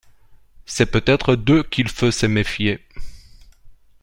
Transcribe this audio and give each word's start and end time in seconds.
C’est 0.65 0.87
peut-être 0.87 1.35
d’eux 1.35 1.61
qu’il 1.61 1.87
faut 1.87 2.09
se 2.09 2.25
méfier. 2.25 2.83